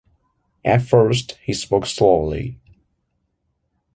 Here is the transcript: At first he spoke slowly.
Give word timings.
At 0.65 0.81
first 0.81 1.37
he 1.43 1.53
spoke 1.53 1.85
slowly. 1.85 2.57